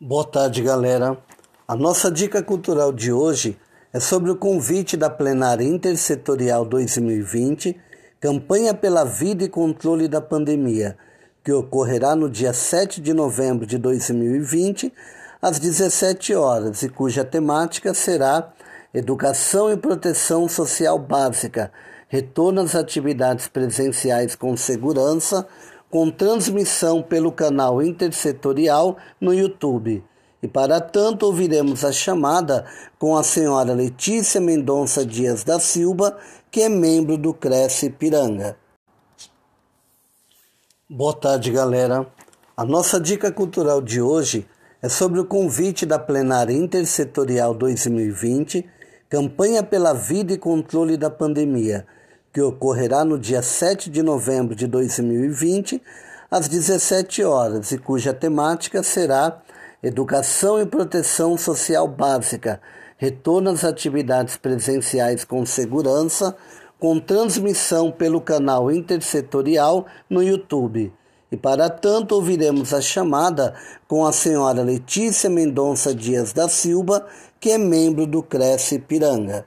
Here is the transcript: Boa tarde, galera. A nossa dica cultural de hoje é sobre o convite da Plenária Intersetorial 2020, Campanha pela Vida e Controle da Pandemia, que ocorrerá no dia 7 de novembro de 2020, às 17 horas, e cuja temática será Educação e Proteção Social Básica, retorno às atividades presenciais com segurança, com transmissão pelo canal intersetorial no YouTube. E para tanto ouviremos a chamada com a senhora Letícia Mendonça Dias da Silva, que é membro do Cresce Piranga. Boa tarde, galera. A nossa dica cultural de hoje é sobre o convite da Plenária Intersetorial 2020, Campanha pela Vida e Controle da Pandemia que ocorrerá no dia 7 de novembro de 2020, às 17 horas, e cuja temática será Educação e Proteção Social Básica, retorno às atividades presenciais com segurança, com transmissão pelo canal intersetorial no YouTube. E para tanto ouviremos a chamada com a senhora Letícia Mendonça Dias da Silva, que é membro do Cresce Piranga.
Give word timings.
Boa 0.00 0.24
tarde, 0.24 0.62
galera. 0.62 1.18
A 1.66 1.74
nossa 1.74 2.08
dica 2.08 2.40
cultural 2.40 2.92
de 2.92 3.12
hoje 3.12 3.58
é 3.92 3.98
sobre 3.98 4.30
o 4.30 4.36
convite 4.36 4.96
da 4.96 5.10
Plenária 5.10 5.64
Intersetorial 5.64 6.64
2020, 6.64 7.76
Campanha 8.20 8.72
pela 8.72 9.02
Vida 9.02 9.42
e 9.42 9.48
Controle 9.48 10.06
da 10.06 10.20
Pandemia, 10.20 10.96
que 11.42 11.52
ocorrerá 11.52 12.14
no 12.14 12.30
dia 12.30 12.52
7 12.52 13.00
de 13.00 13.12
novembro 13.12 13.66
de 13.66 13.76
2020, 13.76 14.94
às 15.42 15.58
17 15.58 16.32
horas, 16.32 16.84
e 16.84 16.88
cuja 16.88 17.24
temática 17.24 17.92
será 17.92 18.52
Educação 18.94 19.68
e 19.68 19.76
Proteção 19.76 20.46
Social 20.48 20.96
Básica, 20.96 21.72
retorno 22.06 22.60
às 22.60 22.76
atividades 22.76 23.48
presenciais 23.48 24.36
com 24.36 24.56
segurança, 24.56 25.44
com 25.90 26.10
transmissão 26.10 27.02
pelo 27.02 27.32
canal 27.32 27.82
intersetorial 27.82 28.96
no 29.20 29.32
YouTube. 29.32 30.04
E 30.42 30.46
para 30.46 30.80
tanto 30.80 31.26
ouviremos 31.26 31.84
a 31.84 31.92
chamada 31.92 32.64
com 32.98 33.16
a 33.16 33.24
senhora 33.24 33.72
Letícia 33.72 34.40
Mendonça 34.40 35.04
Dias 35.04 35.42
da 35.42 35.58
Silva, 35.58 36.16
que 36.50 36.62
é 36.62 36.68
membro 36.68 37.16
do 37.16 37.34
Cresce 37.34 37.90
Piranga. 37.90 38.56
Boa 40.88 41.14
tarde, 41.14 41.50
galera. 41.50 42.06
A 42.56 42.64
nossa 42.64 43.00
dica 43.00 43.32
cultural 43.32 43.80
de 43.80 44.00
hoje 44.00 44.46
é 44.80 44.88
sobre 44.88 45.18
o 45.20 45.24
convite 45.24 45.84
da 45.84 45.98
Plenária 45.98 46.52
Intersetorial 46.52 47.52
2020, 47.52 48.68
Campanha 49.08 49.62
pela 49.62 49.92
Vida 49.92 50.34
e 50.34 50.38
Controle 50.38 50.96
da 50.96 51.10
Pandemia 51.10 51.86
que 52.32 52.40
ocorrerá 52.40 53.04
no 53.04 53.18
dia 53.18 53.42
7 53.42 53.90
de 53.90 54.02
novembro 54.02 54.54
de 54.54 54.66
2020, 54.66 55.82
às 56.30 56.48
17 56.48 57.24
horas, 57.24 57.72
e 57.72 57.78
cuja 57.78 58.12
temática 58.12 58.82
será 58.82 59.40
Educação 59.82 60.60
e 60.60 60.66
Proteção 60.66 61.38
Social 61.38 61.86
Básica, 61.86 62.60
retorno 62.96 63.50
às 63.50 63.64
atividades 63.64 64.36
presenciais 64.36 65.24
com 65.24 65.46
segurança, 65.46 66.36
com 66.78 67.00
transmissão 67.00 67.90
pelo 67.90 68.20
canal 68.20 68.70
intersetorial 68.70 69.86
no 70.10 70.22
YouTube. 70.22 70.92
E 71.30 71.36
para 71.36 71.68
tanto 71.68 72.14
ouviremos 72.14 72.72
a 72.72 72.80
chamada 72.80 73.54
com 73.86 74.06
a 74.06 74.12
senhora 74.12 74.62
Letícia 74.62 75.28
Mendonça 75.28 75.94
Dias 75.94 76.32
da 76.32 76.48
Silva, 76.48 77.06
que 77.40 77.50
é 77.50 77.58
membro 77.58 78.06
do 78.06 78.22
Cresce 78.22 78.78
Piranga. 78.78 79.46